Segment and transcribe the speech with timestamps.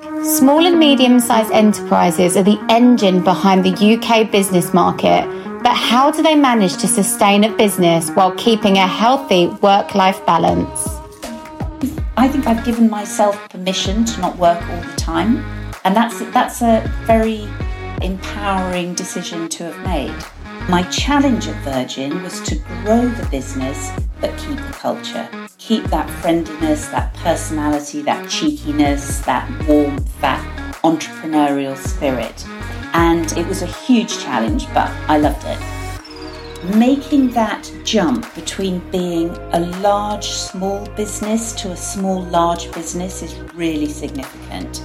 [0.00, 5.26] Small and medium-sized enterprises are the engine behind the UK business market.
[5.64, 10.86] But how do they manage to sustain a business while keeping a healthy work-life balance?
[12.16, 15.38] I think I've given myself permission to not work all the time,
[15.84, 17.48] and that's that's a very
[18.00, 20.14] empowering decision to have made.
[20.68, 22.54] My challenge at Virgin was to
[22.84, 25.47] grow the business but keep the culture.
[25.58, 30.40] Keep that friendliness, that personality, that cheekiness, that warmth, that
[30.84, 32.46] entrepreneurial spirit.
[32.94, 36.76] And it was a huge challenge, but I loved it.
[36.76, 43.34] Making that jump between being a large small business to a small large business is
[43.54, 44.84] really significant.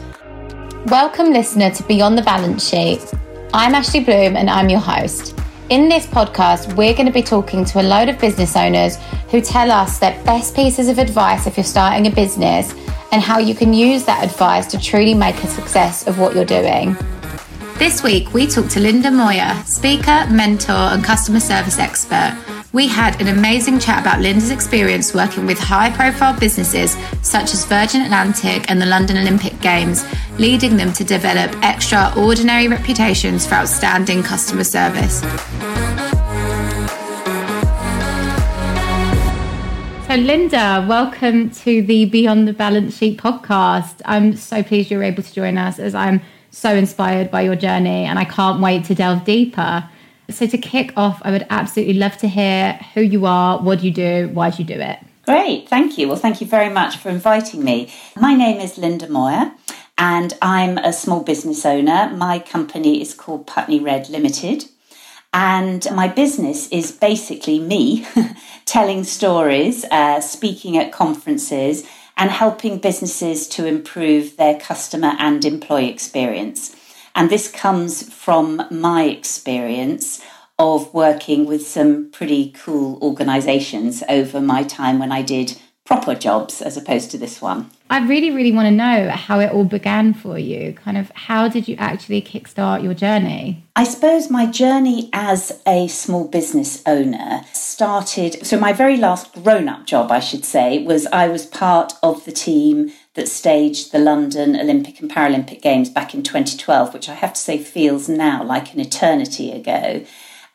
[0.88, 3.14] Welcome, listener, to Beyond the Balance Sheet.
[3.54, 5.38] I'm Ashley Bloom and I'm your host.
[5.74, 8.98] In this podcast, we're going to be talking to a load of business owners
[9.32, 12.76] who tell us their best pieces of advice if you're starting a business
[13.12, 16.46] and how you can use that advice to truly make a success of what you're
[16.46, 16.96] doing.
[17.80, 22.38] This week, we talked to Linda Moir, speaker, mentor, and customer service expert.
[22.74, 27.66] We had an amazing chat about Linda's experience working with high profile businesses such as
[27.66, 30.04] Virgin Atlantic and the London Olympic Games,
[30.40, 35.20] leading them to develop extraordinary reputations for outstanding customer service.
[40.08, 44.02] So, Linda, welcome to the Beyond the Balance Sheet podcast.
[44.04, 48.06] I'm so pleased you're able to join us as I'm so inspired by your journey
[48.06, 49.88] and I can't wait to delve deeper.
[50.30, 53.86] So, to kick off, I would absolutely love to hear who you are, what do
[53.86, 55.00] you do, why do you do it?
[55.26, 56.08] Great, thank you.
[56.08, 57.90] Well, thank you very much for inviting me.
[58.16, 59.54] My name is Linda Moir
[59.98, 62.12] and I'm a small business owner.
[62.14, 64.66] My company is called Putney Red Limited.
[65.34, 68.06] And my business is basically me
[68.66, 75.90] telling stories, uh, speaking at conferences, and helping businesses to improve their customer and employee
[75.90, 76.76] experience.
[77.16, 80.22] And this comes from my experience
[80.60, 86.62] of working with some pretty cool organizations over my time when I did proper jobs
[86.62, 87.70] as opposed to this one.
[87.90, 90.74] I really, really want to know how it all began for you.
[90.74, 93.64] Kind of how did you actually kickstart your journey?
[93.76, 98.46] I suppose my journey as a small business owner started.
[98.46, 102.24] So, my very last grown up job, I should say, was I was part of
[102.26, 107.14] the team that staged the London Olympic and Paralympic Games back in 2012, which I
[107.14, 110.06] have to say feels now like an eternity ago.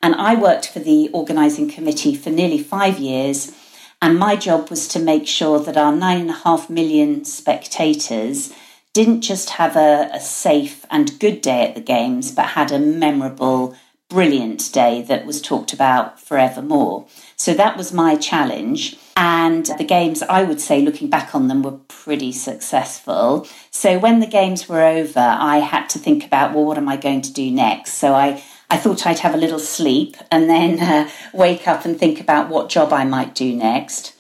[0.03, 3.53] And I worked for the organising committee for nearly five years
[4.01, 8.53] and my job was to make sure that our nine and a half million spectators
[8.93, 12.79] didn't just have a, a safe and good day at the Games, but had a
[12.79, 13.77] memorable,
[14.09, 17.07] brilliant day that was talked about forevermore.
[17.37, 18.97] So that was my challenge.
[19.17, 23.47] And the games, I would say, looking back on them, were pretty successful.
[23.71, 26.97] So when the games were over, I had to think about, well, what am I
[26.97, 27.95] going to do next?
[27.95, 31.99] So I I thought I'd have a little sleep and then uh, wake up and
[31.99, 34.15] think about what job I might do next.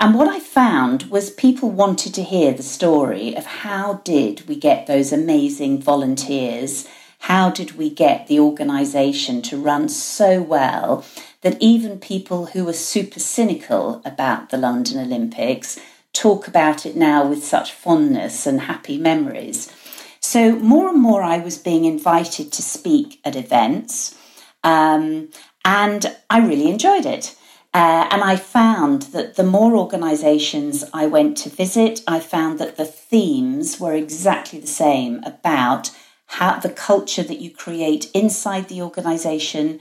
[0.00, 4.56] And what I found was people wanted to hear the story of how did we
[4.56, 6.88] get those amazing volunteers?
[7.26, 11.04] How did we get the organisation to run so well
[11.42, 15.78] that even people who were super cynical about the London Olympics
[16.12, 19.72] talk about it now with such fondness and happy memories?
[20.18, 24.18] So, more and more, I was being invited to speak at events,
[24.64, 25.28] um,
[25.64, 27.36] and I really enjoyed it.
[27.72, 32.76] Uh, and I found that the more organisations I went to visit, I found that
[32.76, 35.92] the themes were exactly the same about
[36.32, 39.80] how the culture that you create inside the organisation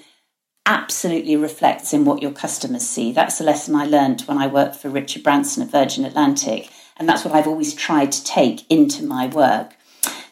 [0.66, 3.12] absolutely reflects in what your customers see.
[3.12, 7.08] That's a lesson I learned when I worked for Richard Branson at Virgin Atlantic And
[7.10, 9.76] that's what I've always tried to take into my work.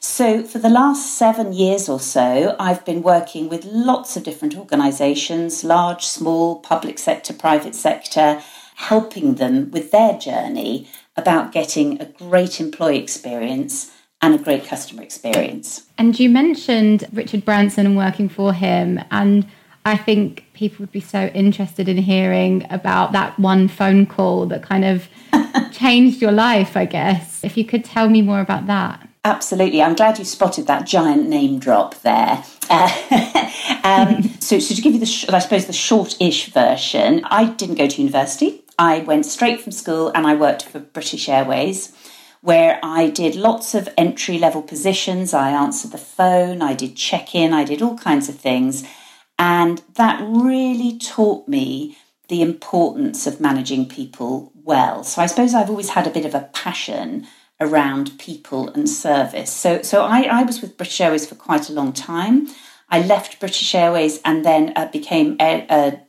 [0.01, 4.57] So, for the last seven years or so, I've been working with lots of different
[4.57, 8.41] organisations large, small, public sector, private sector
[8.75, 10.87] helping them with their journey
[11.17, 15.87] about getting a great employee experience and a great customer experience.
[15.97, 18.99] And you mentioned Richard Branson and working for him.
[19.11, 19.47] And
[19.85, 24.61] I think people would be so interested in hearing about that one phone call that
[24.63, 25.07] kind of
[25.71, 27.43] changed your life, I guess.
[27.43, 29.07] If you could tell me more about that.
[29.25, 29.81] Absolutely.
[29.81, 32.43] I'm glad you spotted that giant name drop there.
[32.69, 33.51] Uh,
[33.83, 37.75] um, so, so, to give you the, sh- I suppose, the short-ish version, I didn't
[37.75, 38.63] go to university.
[38.77, 41.91] I went straight from school and I worked for British Airways,
[42.41, 45.33] where I did lots of entry-level positions.
[45.33, 48.87] I answered the phone, I did check-in, I did all kinds of things,
[49.37, 51.97] and that really taught me
[52.29, 55.03] the importance of managing people well.
[55.03, 57.27] So I suppose I've always had a bit of a passion
[57.59, 59.51] around people and service.
[59.51, 62.47] So, so I, I was with British Airways for quite a long time.
[62.89, 66.01] I left British Airways and then uh, became a, a,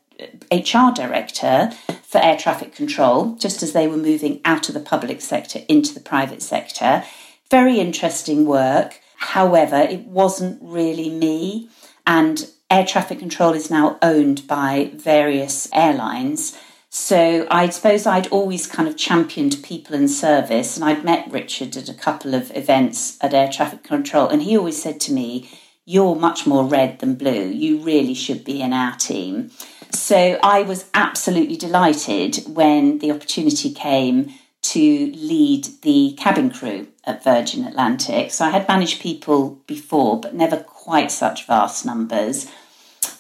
[0.52, 1.72] HR director
[2.02, 5.94] for air traffic control, just as they were moving out of the public sector into
[5.94, 7.05] the private sector.
[7.50, 9.00] Very interesting work.
[9.17, 11.69] However, it wasn't really me.
[12.06, 16.56] And air traffic control is now owned by various airlines.
[16.88, 21.76] So I suppose I'd always kind of championed people and service, and I'd met Richard
[21.76, 25.49] at a couple of events at air traffic control, and he always said to me,
[25.84, 27.46] You're much more red than blue.
[27.46, 29.52] You really should be in our team.
[29.92, 34.32] So I was absolutely delighted when the opportunity came
[34.62, 38.31] to lead the cabin crew at Virgin Atlantic.
[38.31, 42.46] So I had managed people before, but never quite such vast numbers.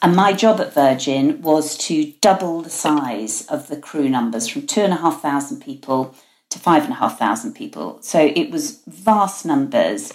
[0.02, 4.66] And my job at Virgin was to double the size of the crew numbers from
[4.66, 6.14] two and a half thousand people
[6.50, 7.98] to five and a half thousand people.
[8.02, 10.12] So it was vast numbers.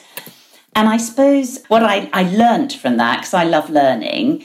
[0.75, 4.43] And I suppose what I, I learned from that, because I love learning,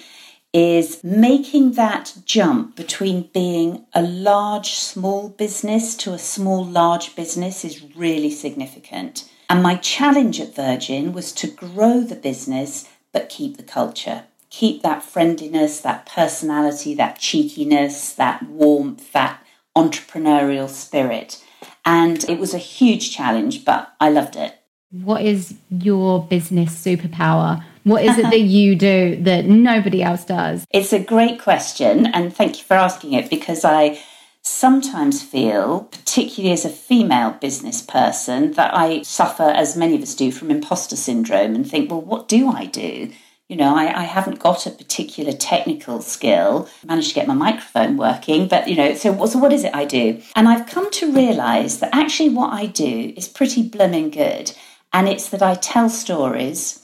[0.52, 7.64] is making that jump between being a large small business to a small large business
[7.64, 9.31] is really significant.
[9.49, 14.82] And my challenge at Virgin was to grow the business but keep the culture keep
[14.82, 19.43] that friendliness, that personality, that cheekiness, that warmth, that
[19.76, 21.43] entrepreneurial spirit.
[21.85, 24.56] And it was a huge challenge, but I loved it.
[24.91, 27.64] What is your business superpower?
[27.84, 30.66] What is it that you do that nobody else does?
[30.70, 34.00] It's a great question, and thank you for asking it because I
[34.42, 40.14] sometimes feel, particularly as a female business person, that I suffer, as many of us
[40.14, 43.12] do, from imposter syndrome and think, well, what do I do?
[43.48, 46.68] You know, I, I haven't got a particular technical skill.
[46.84, 49.74] I managed to get my microphone working, but you know, so, so what is it
[49.74, 50.22] I do?
[50.36, 54.52] And I've come to realize that actually what I do is pretty blooming good.
[54.92, 56.80] And it's that I tell stories,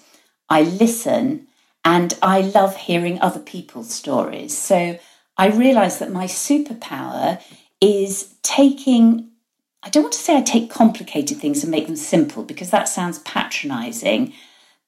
[0.48, 1.46] I listen,
[1.84, 4.56] and I love hearing other people's stories.
[4.56, 4.98] So
[5.37, 7.40] I realize that my superpower
[7.81, 9.31] is taking
[9.82, 12.88] I don't want to say I take complicated things and make them simple because that
[12.88, 14.32] sounds patronizing.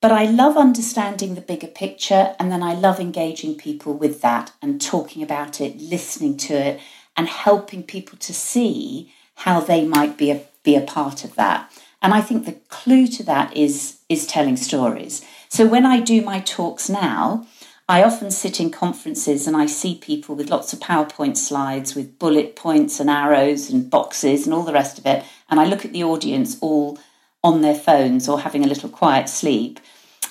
[0.00, 4.50] But I love understanding the bigger picture and then I love engaging people with that
[4.60, 6.80] and talking about it, listening to it,
[7.16, 11.70] and helping people to see how they might be a, be a part of that.
[12.02, 15.24] And I think the clue to that is, is telling stories.
[15.48, 17.46] So when I do my talks now,
[17.88, 22.18] I often sit in conferences and I see people with lots of PowerPoint slides with
[22.18, 25.24] bullet points and arrows and boxes and all the rest of it.
[25.48, 26.98] And I look at the audience all
[27.42, 29.80] on their phones or having a little quiet sleep.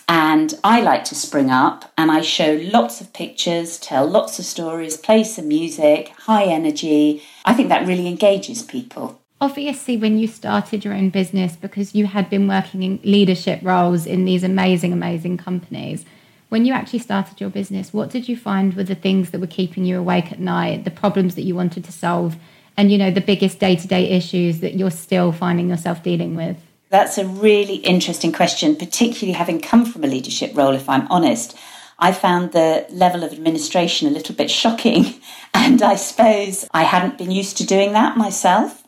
[0.08, 4.46] And I like to spring up and I show lots of pictures, tell lots of
[4.46, 7.24] stories, play some music, high energy.
[7.44, 9.20] I think that really engages people.
[9.40, 14.08] Obviously, when you started your own business, because you had been working in leadership roles
[14.08, 16.06] in these amazing, amazing companies,
[16.50, 19.48] when you actually started your business, what did you find were the things that were
[19.48, 22.36] keeping you awake at night, the problems that you wanted to solve,
[22.76, 26.58] and you know the biggest day-to-day issues that you're still finding yourself dealing with?
[26.90, 31.56] That's a really interesting question, particularly having come from a leadership role, if I'm honest.
[32.00, 35.16] I found the level of administration a little bit shocking,
[35.54, 38.87] and I suppose I hadn't been used to doing that myself.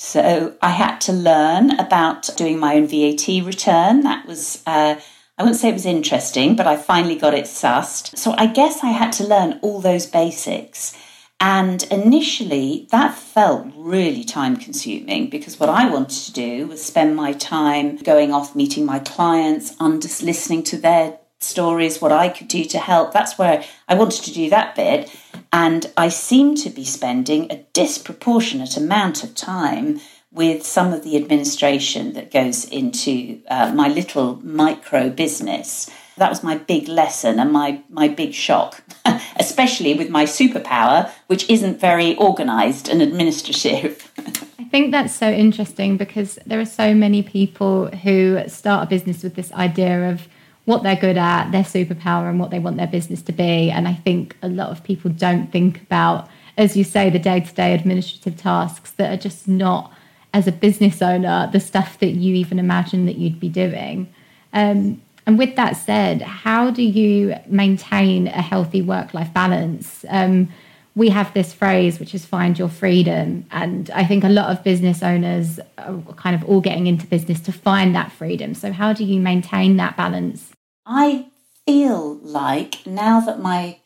[0.00, 4.02] So I had to learn about doing my own VAT return.
[4.02, 4.94] That was, uh,
[5.36, 8.16] I wouldn't say it was interesting, but I finally got it sussed.
[8.16, 10.96] So I guess I had to learn all those basics.
[11.40, 17.16] And initially, that felt really time consuming because what I wanted to do was spend
[17.16, 22.64] my time going off meeting my clients, listening to their stories, what I could do
[22.66, 23.12] to help.
[23.12, 25.10] That's where I wanted to do that bit.
[25.52, 31.16] And I seem to be spending a disproportionate amount of time with some of the
[31.16, 35.90] administration that goes into uh, my little micro business.
[36.18, 38.82] That was my big lesson and my, my big shock,
[39.36, 44.12] especially with my superpower, which isn't very organized and administrative.
[44.58, 49.22] I think that's so interesting because there are so many people who start a business
[49.22, 50.28] with this idea of
[50.68, 53.70] what they're good at, their superpower, and what they want their business to be.
[53.70, 57.40] And I think a lot of people don't think about, as you say, the day
[57.40, 59.90] to day administrative tasks that are just not,
[60.34, 64.12] as a business owner, the stuff that you even imagine that you'd be doing.
[64.52, 70.04] Um, and with that said, how do you maintain a healthy work life balance?
[70.10, 70.50] Um,
[70.94, 73.46] we have this phrase, which is find your freedom.
[73.52, 77.40] And I think a lot of business owners are kind of all getting into business
[77.40, 78.52] to find that freedom.
[78.52, 80.52] So, how do you maintain that balance?
[80.90, 81.26] I
[81.66, 83.80] feel like now that my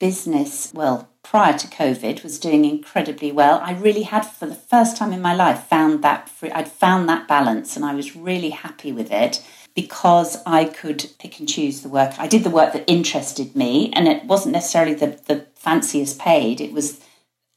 [0.00, 4.96] business, well, prior to COVID, was doing incredibly well, I really had, for the first
[4.96, 8.50] time in my life, found that free, I'd found that balance, and I was really
[8.50, 12.14] happy with it because I could pick and choose the work.
[12.18, 16.60] I did the work that interested me, and it wasn't necessarily the, the fanciest paid.
[16.60, 17.00] It was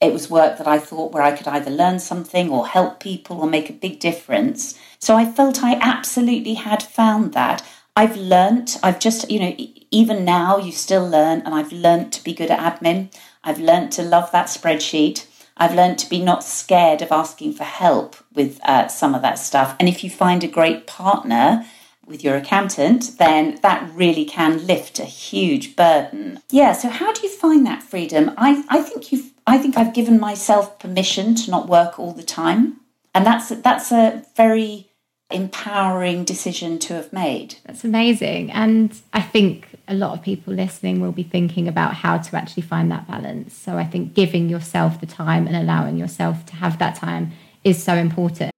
[0.02, 3.40] it was work that I thought where I could either learn something or help people
[3.40, 4.78] or make a big difference.
[5.00, 7.66] So I felt I absolutely had found that.
[7.96, 9.56] I've learnt, I've just, you know,
[9.92, 13.14] even now you still learn, and I've learnt to be good at admin.
[13.44, 15.28] I've learnt to love that spreadsheet.
[15.56, 19.38] I've learnt to be not scared of asking for help with uh, some of that
[19.38, 19.76] stuff.
[19.80, 21.66] And if you find a great partner
[22.06, 26.40] with your accountant, then that really can lift a huge burden.
[26.50, 28.32] Yeah, so how do you find that freedom?
[28.38, 32.24] I, I think you've I think I've given myself permission to not work all the
[32.24, 32.80] time.
[33.14, 34.90] And that's that's a very
[35.32, 37.56] empowering decision to have made.
[37.66, 38.52] That's amazing.
[38.52, 42.64] And I think a lot of people listening will be thinking about how to actually
[42.64, 43.54] find that balance.
[43.54, 47.32] So I think giving yourself the time and allowing yourself to have that time
[47.64, 48.52] is so important.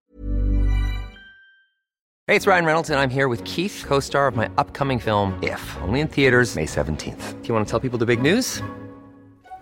[2.28, 5.38] Hey, it's Ryan Reynolds, and I'm here with Keith, co star of my upcoming film,
[5.44, 7.42] If, only in theaters, May 17th.
[7.42, 8.64] Do you want to tell people the big news?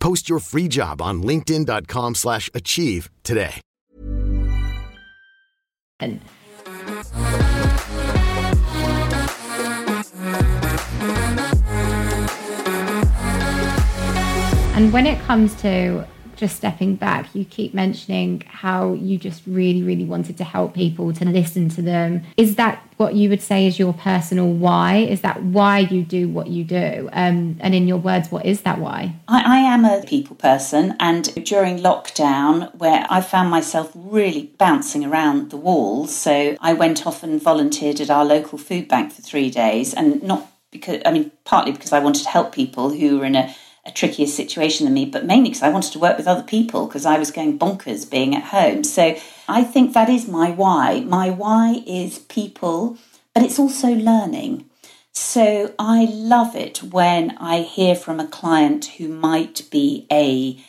[0.00, 3.60] Post your free job on linkedin.com slash achieve today.
[6.00, 6.20] And
[14.94, 16.06] when it comes to
[16.40, 21.12] just stepping back, you keep mentioning how you just really, really wanted to help people,
[21.12, 22.22] to listen to them.
[22.38, 24.96] Is that what you would say is your personal why?
[24.96, 27.10] Is that why you do what you do?
[27.12, 29.14] Um, and in your words, what is that why?
[29.28, 35.04] I, I am a people person, and during lockdown, where I found myself really bouncing
[35.04, 39.20] around the walls, so I went off and volunteered at our local food bank for
[39.20, 43.18] three days, and not because, I mean, partly because I wanted to help people who
[43.18, 43.54] were in a
[43.84, 46.86] a trickier situation than me, but mainly because I wanted to work with other people
[46.86, 48.84] because I was going bonkers being at home.
[48.84, 49.16] So
[49.48, 51.00] I think that is my why.
[51.00, 52.98] My why is people,
[53.34, 54.66] but it's also learning.
[55.12, 60.62] So I love it when I hear from a client who might be a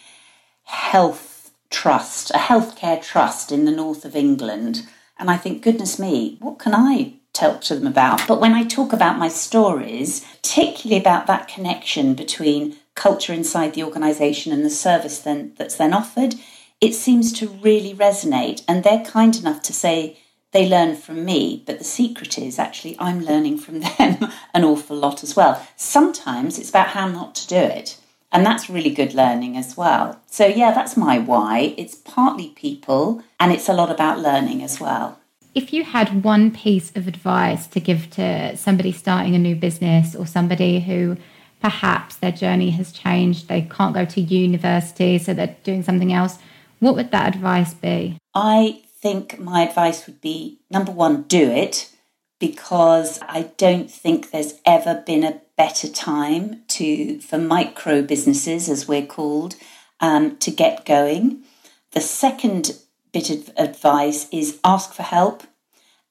[0.64, 4.88] health trust, a healthcare trust in the north of England.
[5.20, 8.28] And I think, goodness me, what can I talk to them about?
[8.28, 13.84] But when I talk about my stories, particularly about that connection between culture inside the
[13.84, 16.36] organisation and the service then that's then offered,
[16.80, 18.64] it seems to really resonate.
[18.68, 20.20] And they're kind enough to say
[20.52, 24.98] they learn from me, but the secret is actually I'm learning from them an awful
[24.98, 25.66] lot as well.
[25.76, 27.98] Sometimes it's about how not to do it.
[28.32, 30.22] And that's really good learning as well.
[30.28, 31.74] So, yeah, that's my why.
[31.78, 35.20] It's partly people and it's a lot about learning as well.
[35.54, 40.16] If you had one piece of advice to give to somebody starting a new business
[40.16, 41.18] or somebody who
[41.62, 46.38] perhaps their journey has changed, they can't go to university, so they're doing something else,
[46.80, 48.18] what would that advice be?
[48.34, 51.92] I think my advice would be number one, do it
[52.40, 58.88] because I don't think there's ever been a better time to for micro businesses, as
[58.88, 59.56] we're called,
[60.00, 61.44] um, to get going.
[61.92, 62.72] The second
[63.12, 65.44] bit of advice is ask for help.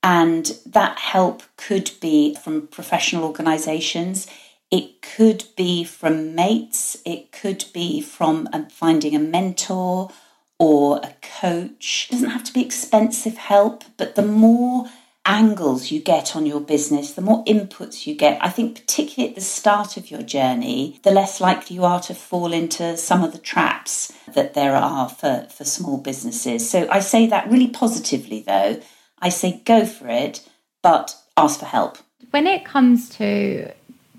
[0.03, 4.27] And that help could be from professional organizations.
[4.71, 6.97] It could be from mates.
[7.05, 10.11] It could be from um, finding a mentor
[10.59, 12.07] or a coach.
[12.09, 14.87] It doesn't have to be expensive help, but the more
[15.27, 19.35] angles you get on your business, the more inputs you get, I think, particularly at
[19.35, 23.33] the start of your journey, the less likely you are to fall into some of
[23.33, 26.69] the traps that there are for, for small businesses.
[26.69, 28.81] So I say that really positively, though.
[29.19, 30.49] I say go for it,
[30.83, 31.99] but ask for help.
[32.31, 33.73] When it comes to,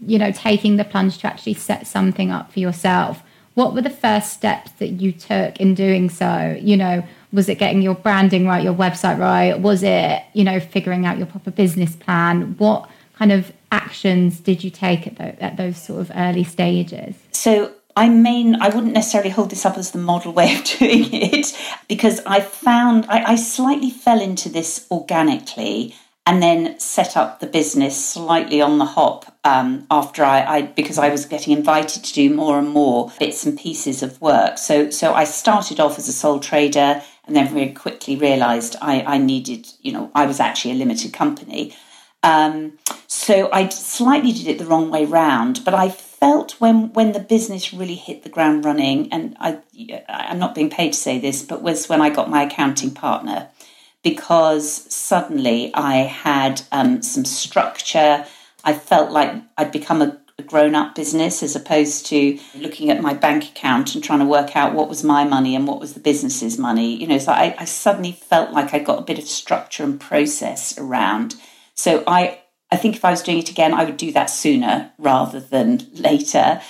[0.06, 3.90] you know, taking the plunge to actually set something up for yourself, what were the
[3.90, 6.58] first steps that you took in doing so?
[6.62, 9.60] You know, was it getting your branding right, your website right?
[9.60, 12.56] Was it, you know, figuring out your proper business plan?
[12.58, 17.16] What kind of actions did you take at, the, at those sort of early stages?
[17.32, 21.10] So I mean, I wouldn't necessarily hold this up as the model way of doing
[21.12, 27.40] it because I found I, I slightly fell into this organically and then set up
[27.40, 32.04] the business slightly on the hop um, after I, I, because I was getting invited
[32.04, 34.58] to do more and more bits and pieces of work.
[34.58, 39.02] So so I started off as a sole trader and then very quickly realised I,
[39.02, 41.76] I needed you know I was actually a limited company.
[42.24, 42.74] Um,
[43.08, 47.20] so I slightly did it the wrong way round, but I felt when when the
[47.20, 49.60] business really hit the ground running, and I
[50.08, 53.50] I'm not being paid to say this, but was when I got my accounting partner
[54.04, 58.26] because suddenly I had um, some structure.
[58.64, 63.14] I felt like I'd become a, grown up business as opposed to looking at my
[63.14, 66.00] bank account and trying to work out what was my money and what was the
[66.00, 66.96] business's money.
[66.96, 70.00] You know, so I, I suddenly felt like I got a bit of structure and
[70.00, 71.36] process around.
[71.76, 72.40] So I,
[72.72, 75.88] I think if I was doing it again, I would do that sooner rather than
[75.94, 76.62] later.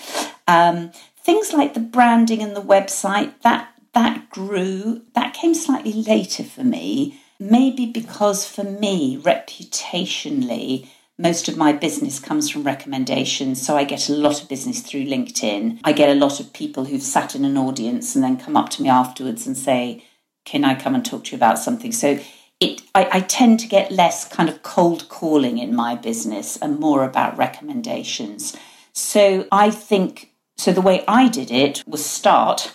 [0.50, 0.92] Um,
[1.24, 6.64] things like the branding and the website that that grew that came slightly later for
[6.64, 10.88] me maybe because for me, reputationally,
[11.22, 13.64] most of my business comes from recommendations.
[13.64, 15.80] So I get a lot of business through LinkedIn.
[15.84, 18.70] I get a lot of people who've sat in an audience and then come up
[18.72, 20.04] to me afterwards and say,
[20.46, 21.92] Can I come and talk to you about something?
[21.92, 22.20] So
[22.60, 26.80] it, I, I tend to get less kind of cold calling in my business and
[26.80, 28.58] more about recommendations.
[28.94, 32.74] So I think, so the way I did it was start,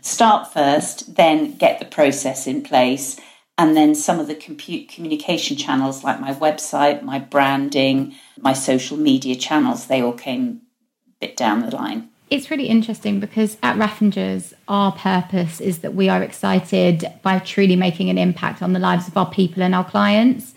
[0.00, 3.20] start first, then get the process in place
[3.58, 8.96] and then some of the compute communication channels like my website, my branding, my social
[8.96, 10.62] media channels, they all came
[11.08, 12.08] a bit down the line.
[12.30, 17.74] It's really interesting because at Raffingers, our purpose is that we are excited by truly
[17.74, 20.54] making an impact on the lives of our people and our clients.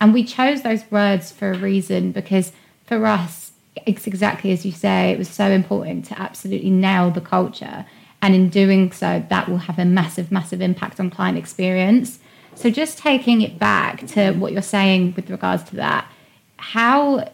[0.00, 2.52] And we chose those words for a reason because
[2.84, 3.52] for us,
[3.86, 7.86] it's exactly as you say, it was so important to absolutely nail the culture.
[8.22, 12.18] And in doing so, that will have a massive, massive impact on client experience.
[12.60, 16.06] So just taking it back to what you're saying with regards to that,
[16.58, 17.32] how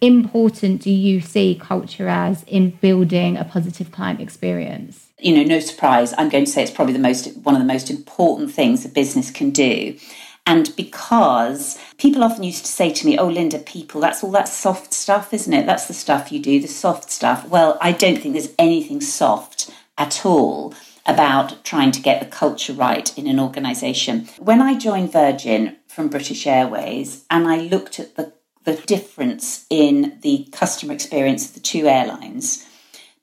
[0.00, 5.08] important do you see culture as in building a positive client experience?
[5.18, 7.66] You know, no surprise, I'm going to say it's probably the most one of the
[7.66, 9.98] most important things a business can do.
[10.46, 14.46] And because people often used to say to me, Oh, Linda, people, that's all that
[14.46, 15.66] soft stuff, isn't it?
[15.66, 17.48] That's the stuff you do, the soft stuff.
[17.48, 20.74] Well, I don't think there's anything soft at all
[21.06, 24.28] about trying to get the culture right in an organisation.
[24.38, 28.32] When I joined Virgin from British Airways and I looked at the,
[28.64, 32.66] the difference in the customer experience of the two airlines,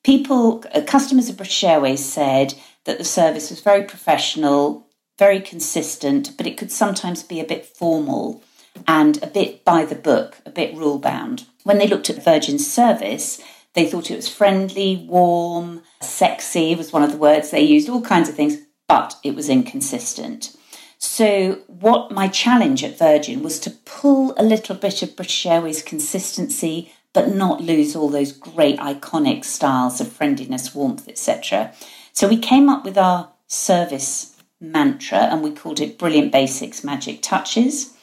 [0.04, 2.54] people, uh, customers of British Airways said
[2.86, 7.66] that the service was very professional, very consistent, but it could sometimes be a bit
[7.66, 8.44] formal
[8.88, 11.46] and a bit by the book, a bit rule bound.
[11.64, 13.42] When they looked at Virgin's service,
[13.74, 18.02] they thought it was friendly, warm, sexy was one of the words they used, all
[18.02, 18.58] kinds of things,
[18.88, 20.56] but it was inconsistent.
[20.98, 25.82] So, what my challenge at Virgin was to pull a little bit of British Airways
[25.82, 31.74] consistency, but not lose all those great iconic styles of friendliness, warmth, etc.
[32.14, 37.22] So, we came up with our service mantra and we called it Brilliant Basics Magic
[37.22, 37.98] Touches.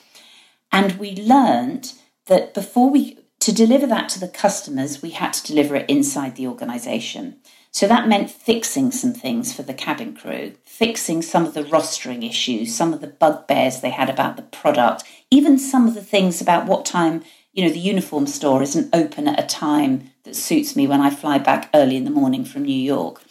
[0.73, 1.93] And we learned
[2.27, 6.37] that before we to deliver that to the customers, we had to deliver it inside
[6.37, 7.37] the organization.
[7.71, 12.29] So that meant fixing some things for the cabin crew, fixing some of the rostering
[12.29, 16.41] issues, some of the bugbears they had about the product, even some of the things
[16.41, 17.23] about what time,
[17.53, 21.11] you know, the uniform store isn't open at a time that suits me when I
[21.11, 23.23] fly back early in the morning from New York.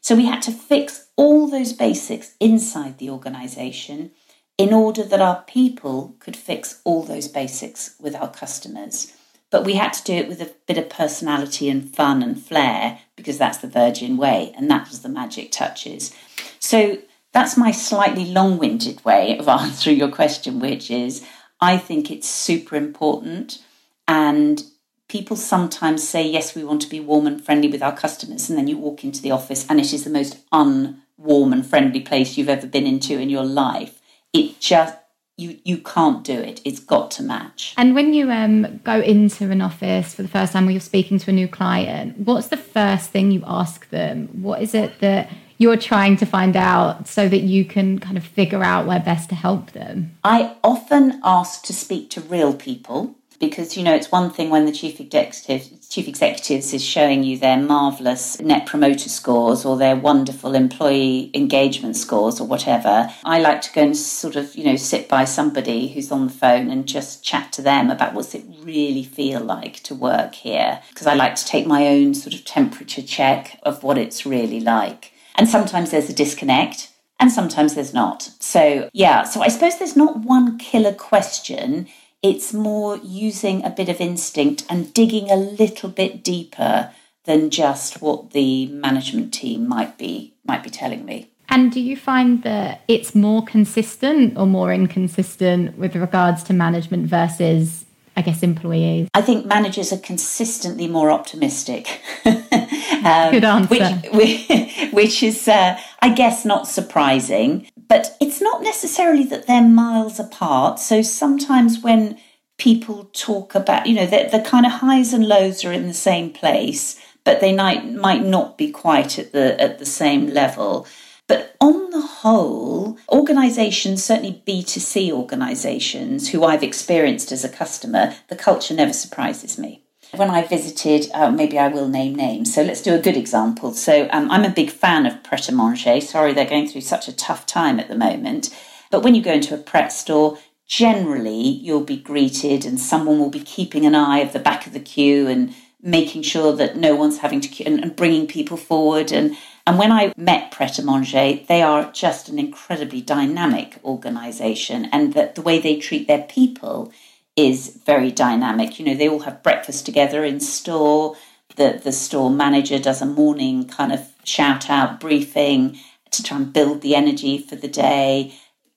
[0.00, 4.10] So we had to fix all those basics inside the organisation
[4.58, 9.12] in order that our people could fix all those basics with our customers.
[9.52, 12.98] But we had to do it with a bit of personality and fun and flair
[13.14, 16.12] because that's the Virgin way and that was the magic touches.
[16.58, 16.98] So
[17.32, 21.24] that's my slightly long winded way of answering your question, which is
[21.60, 23.62] I think it's super important.
[24.08, 24.64] And
[25.06, 28.48] people sometimes say, yes, we want to be warm and friendly with our customers.
[28.48, 32.00] And then you walk into the office and it is the most unwarm and friendly
[32.00, 34.00] place you've ever been into in your life
[34.32, 34.96] it just
[35.36, 36.60] you you can't do it.
[36.64, 37.74] It's got to match.
[37.76, 41.18] And when you um, go into an office for the first time, or you're speaking
[41.18, 44.28] to a new client, what's the first thing you ask them?
[44.42, 48.24] What is it that you're trying to find out so that you can kind of
[48.24, 50.16] figure out where best to help them?
[50.24, 54.66] I often ask to speak to real people because you know it's one thing when
[54.66, 59.96] the chief executive chief executives is showing you their marvelous net promoter scores or their
[59.96, 64.76] wonderful employee engagement scores or whatever i like to go and sort of you know
[64.76, 68.44] sit by somebody who's on the phone and just chat to them about what's it
[68.60, 72.44] really feel like to work here because i like to take my own sort of
[72.44, 76.88] temperature check of what it's really like and sometimes there's a disconnect
[77.22, 78.28] and sometimes there's not.
[78.40, 81.86] So, yeah, so I suppose there's not one killer question.
[82.22, 86.92] It's more using a bit of instinct and digging a little bit deeper
[87.24, 91.30] than just what the management team might be might be telling me.
[91.48, 97.06] And do you find that it's more consistent or more inconsistent with regards to management
[97.06, 97.84] versus
[98.16, 99.08] I guess employees?
[99.14, 102.00] I think managers are consistently more optimistic.
[102.24, 103.94] um, Good answer.
[104.12, 107.68] Which, which is, uh, I guess, not surprising.
[107.92, 110.78] But it's not necessarily that they're miles apart.
[110.78, 112.18] So sometimes when
[112.56, 115.92] people talk about, you know, the, the kind of highs and lows are in the
[115.92, 120.86] same place, but they might might not be quite at the at the same level.
[121.28, 128.36] But on the whole, organizations, certainly B2C organizations who I've experienced as a customer, the
[128.36, 129.81] culture never surprises me.
[130.14, 132.54] When I visited, uh, maybe I will name names.
[132.54, 133.72] So let's do a good example.
[133.72, 136.00] So um, I'm a big fan of Pret a Manger.
[136.02, 138.54] Sorry, they're going through such a tough time at the moment.
[138.90, 143.30] But when you go into a Pret store, generally you'll be greeted and someone will
[143.30, 146.94] be keeping an eye of the back of the queue and making sure that no
[146.94, 150.82] one's having to and, and bringing people forward and and when I met Pret a
[150.82, 156.22] Manger, they are just an incredibly dynamic organisation, and that the way they treat their
[156.22, 156.92] people
[157.36, 158.78] is very dynamic.
[158.78, 161.16] You know, they all have breakfast together in store.
[161.56, 165.78] The the store manager does a morning kind of shout out briefing
[166.10, 168.34] to try and build the energy for the day.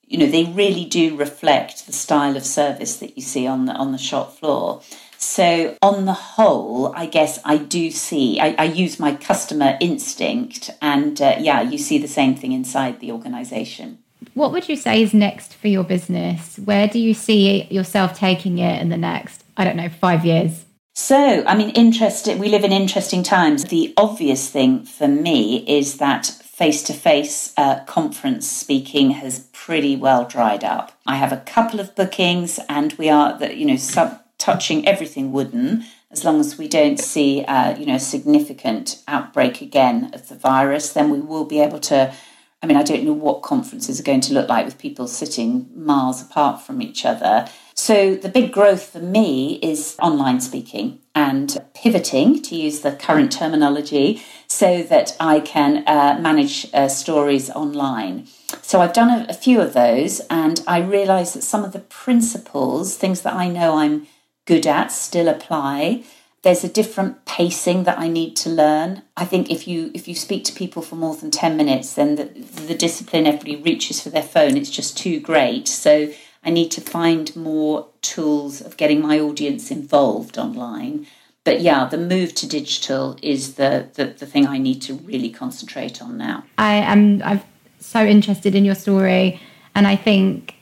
[0.07, 3.73] You know, they really do reflect the style of service that you see on the
[3.73, 4.81] on the shop floor.
[5.17, 10.69] So, on the whole, I guess I do see, I, I use my customer instinct,
[10.81, 13.99] and uh, yeah, you see the same thing inside the organization.
[14.35, 16.59] What would you say is next for your business?
[16.59, 20.65] Where do you see yourself taking it in the next, I don't know, five years?
[20.93, 22.37] So, I mean, interesting.
[22.37, 23.63] We live in interesting times.
[23.63, 27.53] The obvious thing for me is that face to face
[27.85, 30.91] conference speaking has pretty well dried up.
[31.07, 35.31] I have a couple of bookings, and we are, the, you know, sub touching everything
[35.31, 40.27] wooden as long as we don't see uh, you know a significant outbreak again of
[40.27, 42.13] the virus then we will be able to
[42.61, 45.69] i mean i don't know what conferences are going to look like with people sitting
[45.75, 47.47] miles apart from each other.
[47.77, 53.33] So the big growth for me is online speaking and pivoting to use the current
[53.33, 58.27] terminology so that i can uh, manage uh, stories online.
[58.61, 61.79] So I've done a, a, few of those, and I realise that some of the
[61.79, 64.07] principles, things that I know I'm
[64.45, 66.03] good at still apply
[66.45, 69.01] there's a different pacing that I need to learn.
[69.17, 72.17] I think if you if you speak to people for more than 10 minutes then
[72.17, 75.67] the, the discipline everybody reaches for their phone it's just too great.
[75.67, 81.08] So I need to find more tools of getting my audience involved online.
[81.45, 85.31] But yeah, the move to digital is the, the, the thing I need to really
[85.31, 86.43] concentrate on now.
[86.60, 87.41] I am I'm
[87.79, 89.41] so interested in your story
[89.73, 90.53] and I think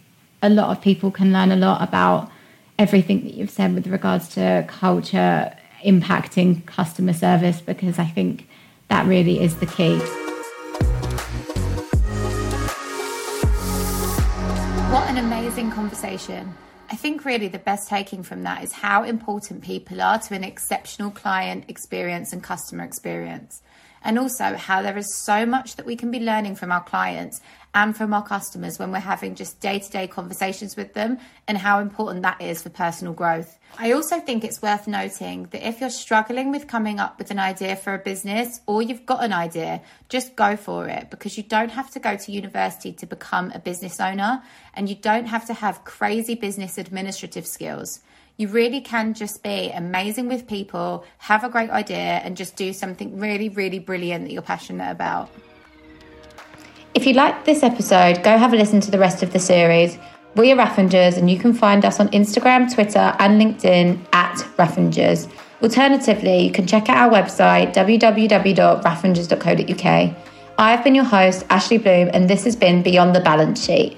[0.42, 2.32] a lot of people can learn a lot about
[2.80, 8.48] everything that you've said with regards to culture impacting customer service because I think
[8.90, 9.98] that really is the key.
[14.92, 16.54] What an amazing conversation.
[16.92, 20.44] I think really the best taking from that is how important people are to an
[20.44, 23.62] exceptional client experience and customer experience.
[24.04, 27.42] and also how there is so much that we can be learning from our clients
[27.74, 31.58] and from our customers when we're having just day to day conversations with them and
[31.58, 33.58] how important that is for personal growth.
[33.78, 37.40] I also think it's worth noting that if you're struggling with coming up with an
[37.40, 41.44] idea for a business or you've got an idea, just go for it because you
[41.44, 44.44] don't have to go to university to become a business owner
[44.76, 48.02] and you don't have to have crazy business administrative skills.
[48.38, 52.74] You really can just be amazing with people, have a great idea, and just do
[52.74, 55.30] something really, really brilliant that you're passionate about.
[56.96, 59.98] If you liked this episode, go have a listen to the rest of the series.
[60.36, 65.28] We are Raffingers, and you can find us on Instagram, Twitter, and LinkedIn at Raffingers.
[65.64, 70.16] Alternatively, you can check out our website, www.raffingers.co.uk.
[70.60, 73.98] I've been your host, Ashley Bloom, and this has been Beyond the Balance Sheet.